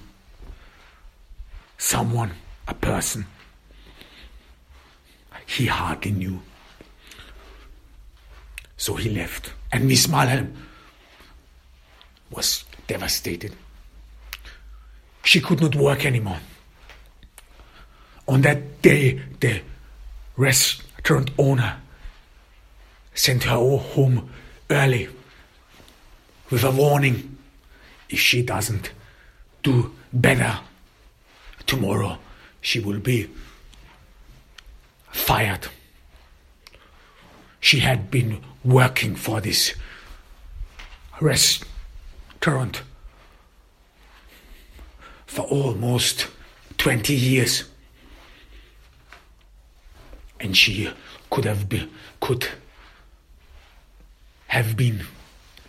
[1.85, 2.31] someone,
[2.67, 3.27] a person
[5.47, 6.41] he hardly knew.
[8.85, 10.53] So he left, and Miss Mileham
[12.31, 13.57] was devastated.
[15.23, 16.41] She could not work anymore.
[18.29, 19.63] On that day, the
[20.37, 21.77] restaurant owner
[23.15, 24.29] sent her home
[24.69, 25.09] early
[26.51, 27.39] with a warning
[28.11, 28.91] if she doesn't
[29.63, 30.59] do better
[31.65, 32.19] tomorrow,
[32.61, 33.31] she will be
[35.11, 35.69] fired.
[37.65, 39.73] She had been working for this
[41.19, 42.83] restaurant
[45.25, 46.27] for almost
[46.77, 47.65] 20 years
[50.39, 50.93] and she
[51.31, 51.89] could have been
[52.21, 52.47] could
[54.49, 55.01] have been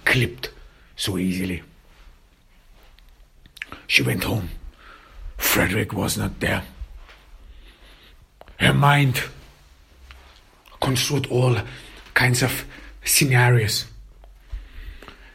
[0.03, 0.49] clipped
[0.97, 1.63] so easily.
[3.87, 4.49] She went home.
[5.37, 6.65] Frederick was not there.
[8.59, 9.23] Her mind
[10.81, 11.57] construed all
[12.15, 12.65] kinds of
[13.03, 13.85] scenarios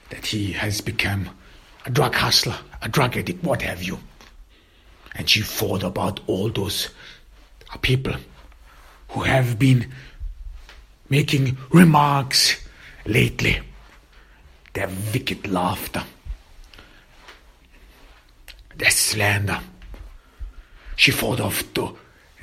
[0.08, 1.30] that he has become
[1.86, 3.98] a drug hustler, a drug addict, what have you.
[5.14, 6.88] And she thought about all those
[7.82, 8.14] people
[9.10, 9.92] who have been
[11.08, 12.56] making remarks
[13.06, 13.60] lately,
[14.72, 16.02] their wicked laughter,
[18.76, 19.60] their slander.
[20.96, 21.92] She thought of the,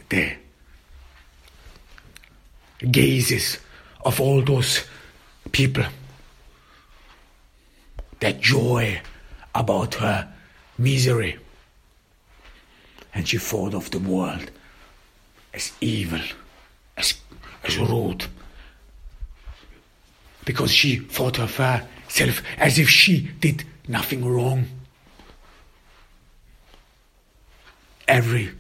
[0.10, 0.34] the
[2.92, 3.60] gazes
[4.08, 4.86] of all those
[5.52, 5.84] people,
[8.22, 9.02] That joy
[9.54, 10.34] about her
[10.78, 11.38] misery.
[13.14, 14.50] And she thought of the world
[15.54, 16.22] as evil
[16.96, 17.16] as,
[17.64, 18.26] as rude.
[20.46, 24.66] Because she thought of herself as if she did nothing wrong.
[28.08, 28.52] Every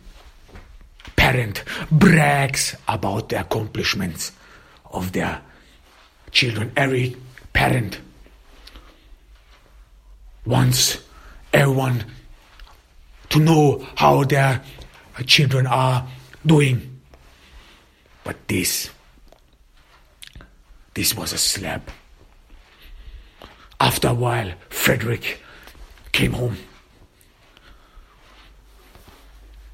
[1.15, 4.33] parent brags about the accomplishments
[4.91, 5.41] of their
[6.31, 6.71] children.
[6.75, 7.15] Every
[7.53, 7.99] parent
[10.45, 10.99] wants
[11.53, 12.05] everyone
[13.29, 14.61] to know how their
[15.25, 16.07] children are
[16.45, 17.01] doing.
[18.23, 18.89] But this,
[20.93, 21.91] this was a slap.
[23.79, 25.41] After a while, Frederick
[26.11, 26.57] came home.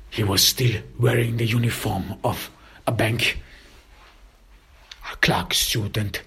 [0.09, 2.51] He was still wearing the uniform of
[2.85, 3.41] a bank,
[5.23, 6.21] a clerk student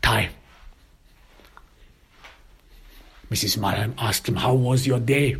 [0.00, 0.30] time.
[3.30, 3.58] Mrs.
[3.58, 5.36] Mannheim asked him, How was your day?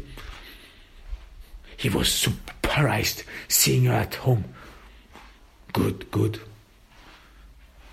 [1.77, 4.45] He was surprised seeing her at home.
[5.73, 6.41] Good, good,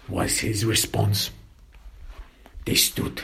[0.07, 1.31] was his response.
[2.65, 3.23] They stood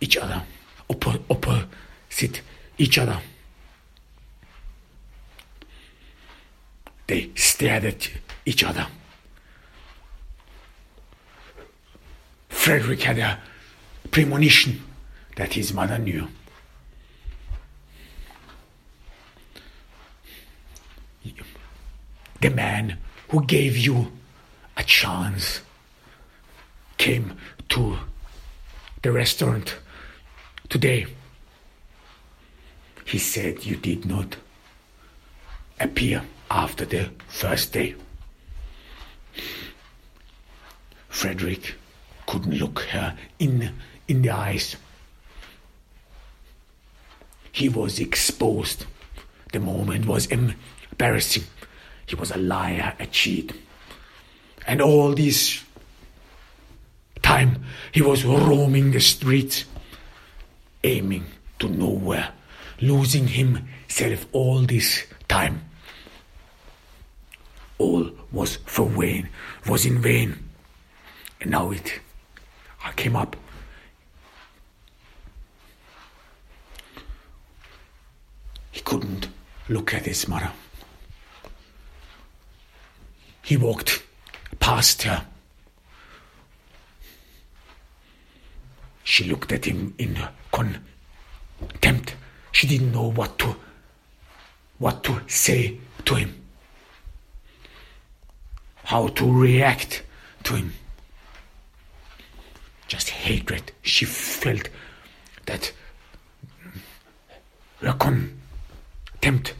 [0.00, 0.42] each other,
[0.88, 2.42] oppo- opposite
[2.78, 3.18] each other.
[7.06, 8.10] They stared at
[8.46, 8.86] each other.
[12.62, 13.40] Frederick had a
[14.12, 14.80] premonition
[15.34, 16.28] that his mother knew.
[22.40, 22.98] The man
[23.30, 24.12] who gave you
[24.76, 25.62] a chance
[26.98, 27.36] came
[27.70, 27.98] to
[29.02, 29.74] the restaurant
[30.68, 31.06] today.
[33.04, 34.36] He said you did not
[35.80, 37.96] appear after the first day.
[41.08, 41.74] Frederick
[42.32, 43.74] couldn't look her in,
[44.08, 44.76] in the eyes.
[47.52, 48.86] He was exposed.
[49.52, 51.42] The moment was embarrassing.
[52.06, 53.52] He was a liar, a cheat.
[54.66, 55.62] And all this
[57.20, 57.62] time
[57.92, 59.66] he was roaming the streets,
[60.82, 61.26] aiming
[61.58, 62.30] to nowhere,
[62.80, 65.60] losing himself all this time.
[67.76, 69.28] All was for vain,
[69.68, 70.48] was in vain.
[71.42, 72.00] And now it
[72.84, 73.36] I came up.
[78.70, 79.28] He couldn't
[79.68, 80.50] look at his mother.
[83.42, 84.02] He walked
[84.60, 85.26] past her.
[89.04, 90.18] She looked at him in
[90.52, 92.14] contempt.
[92.52, 93.56] She didn't know what to
[94.78, 96.42] what to say to him.
[98.84, 100.02] How to react
[100.44, 100.72] to him.
[102.92, 103.72] Just hatred.
[103.80, 104.68] She felt
[105.46, 105.72] that
[107.80, 109.54] her contempt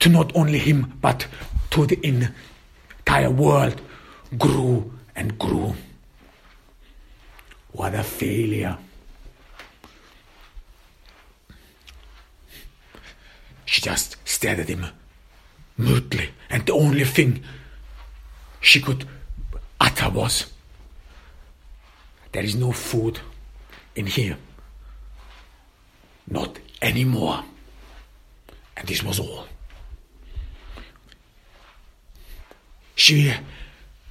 [0.00, 1.28] to not only him but
[1.70, 3.80] to the entire world
[4.36, 5.76] grew and grew.
[7.70, 8.76] What a failure.
[13.66, 14.84] She just stared at him
[15.78, 17.44] mutely, and the only thing
[18.60, 19.06] she could
[19.80, 20.55] utter was,
[22.32, 23.20] There is no food
[23.94, 24.36] in here.
[26.28, 27.44] Not anymore.
[28.76, 29.46] And this was all.
[32.94, 33.32] She,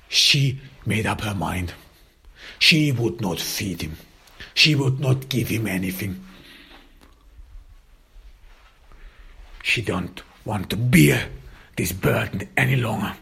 [0.07, 1.74] she made up her mind.
[2.59, 3.97] She would not feed him.
[4.53, 6.24] She would not give him anything.
[9.63, 11.28] She don't want to bear
[11.76, 13.16] this burden any longer.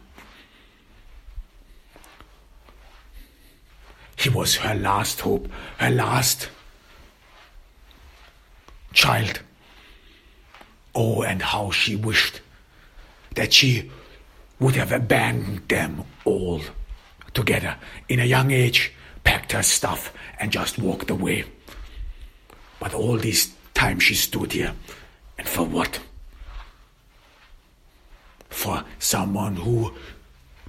[4.24, 5.50] He was her last hope,
[5.80, 6.50] her last
[8.94, 9.42] child.
[10.96, 12.40] Oh, and how she wished
[13.36, 13.92] that she
[14.62, 16.62] would have abandoned them all
[17.34, 17.76] together
[18.08, 18.94] in a young age,
[19.26, 21.44] packed her stuff, and just walked away.
[22.80, 24.74] But all this time she stood here,
[25.38, 26.00] and for what?
[28.50, 29.92] For someone who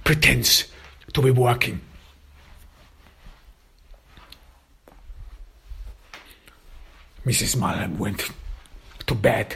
[0.03, 0.65] pretends
[1.13, 1.79] to be working.
[7.25, 7.55] Mrs.
[7.55, 8.29] Mannheim went
[9.07, 9.55] to bed.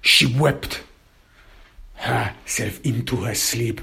[0.00, 0.82] She wept
[1.94, 3.80] herself into her sleep.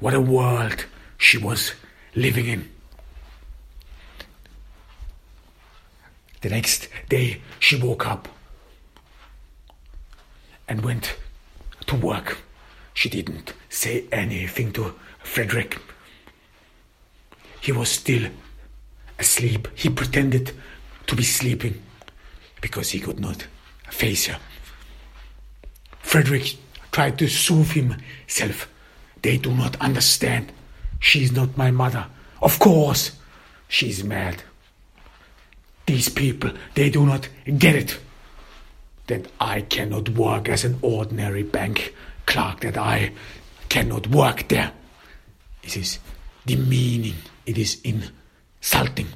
[0.00, 0.86] What a world
[1.18, 1.72] she was
[2.14, 2.68] living in.
[6.40, 8.28] The next day, she woke up
[10.68, 11.14] and went
[11.86, 12.38] to work.
[12.94, 15.78] She didn't say anything to Frederick.
[17.60, 18.28] He was still
[19.20, 19.68] asleep.
[19.76, 20.50] He pretended
[21.06, 21.82] to be sleeping
[22.60, 23.46] because he could not
[23.90, 24.38] face her.
[26.00, 26.56] Frederick
[26.90, 28.68] tried to soothe himself.
[29.22, 30.52] They do not understand.
[31.00, 32.06] She is not my mother.
[32.40, 33.12] Of course,
[33.68, 34.42] she is mad.
[35.86, 37.28] These people, they do not
[37.58, 37.98] get it.
[39.06, 41.94] That I cannot work as an ordinary bank
[42.26, 43.12] clerk, that I
[43.68, 44.72] cannot work there.
[45.62, 45.98] It is
[46.46, 49.08] demeaning, it is insulting.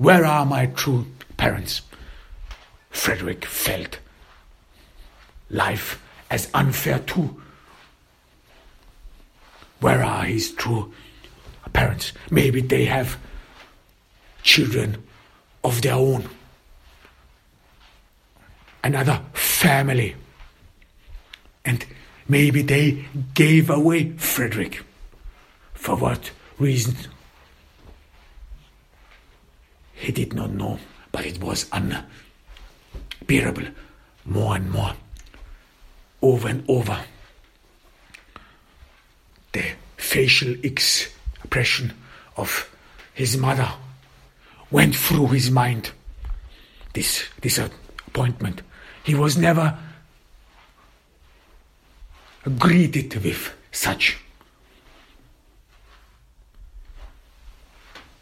[0.00, 1.82] Where are my true parents?
[2.88, 3.98] Frederick felt
[5.50, 7.38] life as unfair too.
[9.80, 10.94] Where are his true
[11.74, 12.14] parents?
[12.30, 13.18] Maybe they have
[14.42, 15.04] children
[15.62, 16.30] of their own.
[18.82, 20.16] Another family.
[21.62, 21.84] And
[22.26, 24.82] maybe they gave away Frederick.
[25.74, 26.96] For what reason?
[30.00, 30.78] He did not know,
[31.12, 31.66] but it was
[33.20, 33.66] unbearable
[34.24, 34.94] more and more,
[36.22, 36.98] over and over.
[39.52, 39.64] The
[39.98, 41.92] facial expression
[42.38, 42.74] of
[43.12, 43.70] his mother
[44.70, 45.90] went through his mind.
[46.94, 48.62] This disappointment.
[49.04, 49.76] He was never
[52.58, 54.16] greeted with such.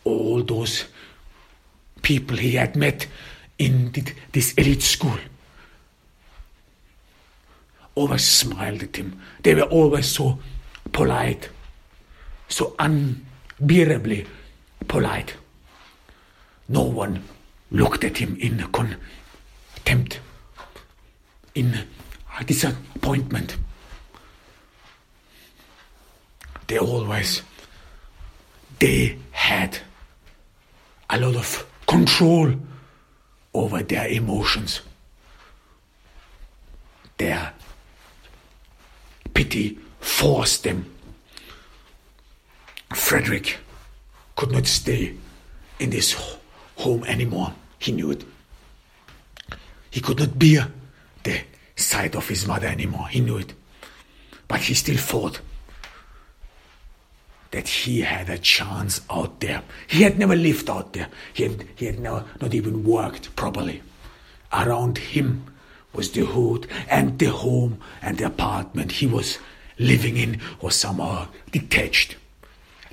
[0.03, 0.85] All those
[2.03, 3.07] people he had met
[3.59, 3.93] in
[4.33, 5.19] this elite school
[7.99, 9.21] always smiled at him.
[9.43, 10.39] They were always so
[10.93, 11.49] polite,
[12.49, 14.27] so unbearably
[14.87, 15.35] polite.
[16.69, 17.25] No one
[17.73, 20.21] looked at him in contempt,
[21.55, 21.85] in
[22.47, 23.57] disappointment.
[26.69, 27.43] They always,
[28.79, 29.79] they had
[31.11, 32.53] a lot of control
[33.55, 34.83] over their emotions.
[37.17, 37.53] Their
[39.35, 40.85] pity forced them.
[42.95, 43.59] Frederick
[44.37, 45.15] could not stay
[45.81, 46.13] in this
[46.77, 47.53] home anymore.
[47.79, 48.25] He knew it.
[49.91, 50.69] He could not bear
[51.25, 51.41] the
[51.75, 53.09] sight of his mother anymore.
[53.09, 53.55] He knew it.
[54.47, 55.41] But he still thought
[57.51, 59.63] that he had a chance out there.
[59.87, 61.09] He had never lived out there.
[61.33, 63.83] He had, he had never, not even worked properly.
[64.53, 65.45] Around him
[65.93, 69.39] was the hood and the home and the apartment he was
[69.79, 72.17] living in was somehow detached.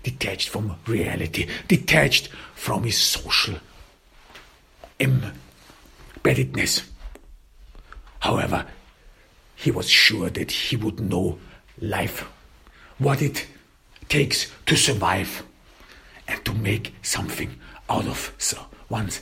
[0.04, 3.56] Detached from reality, detached from his social
[5.00, 6.84] embeddedness.
[8.20, 8.66] However,
[9.56, 11.40] he was sure that he would know
[11.80, 12.26] life,
[12.98, 13.48] what it
[14.10, 15.44] takes to survive
[16.28, 18.34] and to make something out of
[18.90, 19.22] one's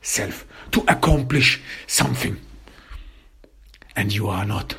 [0.00, 2.38] self, to accomplish something.
[3.94, 4.76] And you are not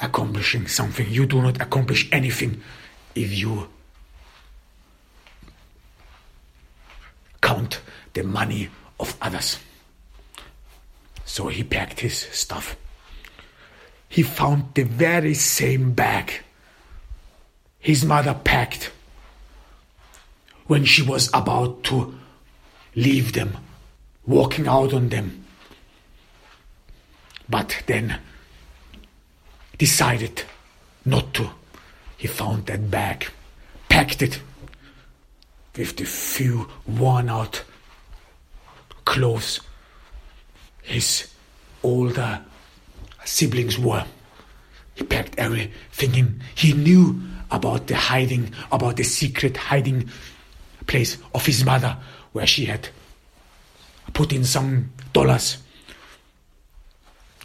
[0.00, 1.08] accomplishing something.
[1.08, 2.62] You do not accomplish anything
[3.14, 3.68] if you
[7.40, 7.80] count
[8.12, 8.68] the money
[9.00, 9.58] of others.
[11.24, 12.76] So he packed his stuff.
[14.08, 16.43] He found the very same bag
[17.84, 18.90] his mother packed
[20.66, 22.18] when she was about to
[22.94, 23.58] leave them,
[24.26, 25.44] walking out on them.
[27.46, 28.18] But then
[29.76, 30.44] decided
[31.04, 31.50] not to.
[32.16, 33.28] He found that bag,
[33.90, 34.40] packed it
[35.76, 37.64] with the few worn out
[39.04, 39.60] clothes
[40.80, 41.28] his
[41.82, 42.40] older
[43.26, 44.04] siblings wore.
[44.94, 46.42] He packed everything in.
[46.54, 47.20] He knew
[47.50, 50.10] about the hiding, about the secret hiding
[50.86, 51.96] place of his mother,
[52.32, 52.88] where she had
[54.12, 55.58] put in some dollars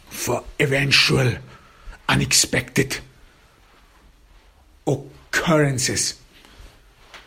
[0.06, 1.34] for eventual
[2.08, 2.98] unexpected
[4.86, 6.20] occurrences.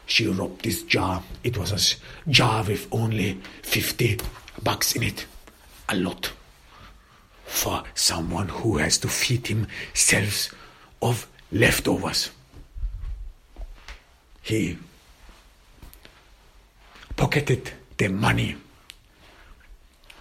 [0.06, 1.24] She robbed this jar.
[1.44, 4.20] It was a jar with only 50
[4.62, 5.26] bucks in it.
[5.90, 6.32] A lot.
[7.54, 10.54] For someone who has to feed himself
[11.02, 12.32] of leftovers.
[14.42, 14.78] He
[17.16, 18.58] pocketed the money,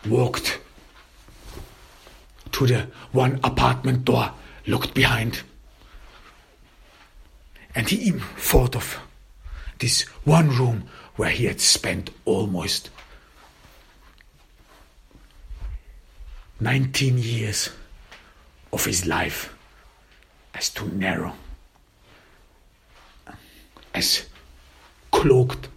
[0.06, 0.60] walked
[2.52, 4.32] to the one apartment door,
[4.66, 5.42] looked behind,
[7.74, 9.00] and he even thought of
[9.80, 10.84] this one room
[11.16, 12.90] where he had spent almost
[16.62, 17.70] 19 years
[18.72, 19.52] of his life
[20.54, 21.34] as too narrow
[23.92, 24.26] as
[25.10, 25.68] cloaked.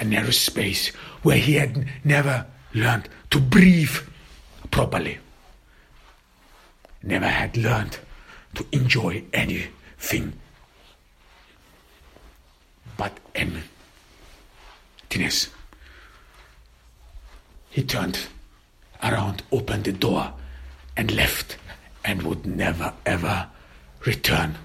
[0.00, 0.88] A narrow space
[1.22, 3.96] where he had never learned to breathe
[4.70, 5.18] properly,
[7.02, 7.98] never had learned
[8.54, 10.34] to enjoy anything
[12.98, 15.48] but emptiness.
[17.76, 18.18] He turned
[19.02, 20.32] around, opened the door,
[20.96, 21.58] and left,
[22.06, 23.48] and would never ever
[24.06, 24.56] return.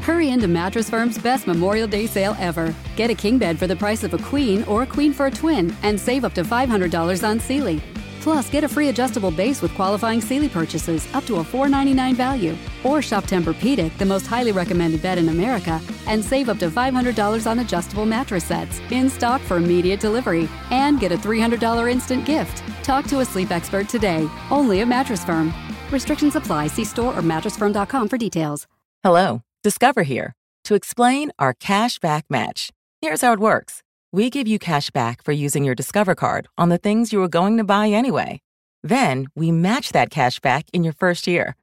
[0.00, 2.74] Hurry into Mattress Firm's best Memorial Day sale ever.
[2.96, 5.30] Get a king bed for the price of a queen or a queen for a
[5.30, 7.82] twin and save up to $500 on Sealy.
[8.20, 12.56] Plus, get a free adjustable base with qualifying Sealy purchases up to a 499 value.
[12.84, 17.50] Or shop Tempur-Pedic, the most highly recommended bed in America, and save up to $500
[17.50, 20.48] on adjustable mattress sets in stock for immediate delivery.
[20.70, 22.62] And get a $300 instant gift.
[22.82, 25.52] Talk to a sleep expert today, only at Mattress Firm.
[25.90, 26.68] Restrictions apply.
[26.68, 28.66] See store or mattressfirm.com for details.
[29.02, 32.70] Hello, Discover here to explain our cash back match.
[33.02, 33.82] Here's how it works
[34.12, 37.28] we give you cash back for using your Discover card on the things you were
[37.28, 38.40] going to buy anyway.
[38.82, 41.56] Then we match that cash back in your first year.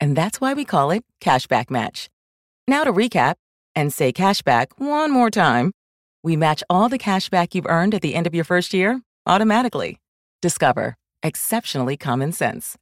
[0.00, 2.08] And that's why we call it Cashback Match.
[2.66, 3.34] Now to recap
[3.74, 5.72] and say cashback one more time.
[6.22, 9.00] We match all the cash back you've earned at the end of your first year
[9.26, 10.00] automatically.
[10.42, 10.96] Discover.
[11.22, 12.76] Exceptionally common sense.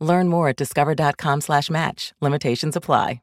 [0.00, 2.12] Learn more at discover.com slash match.
[2.20, 3.20] Limitations apply.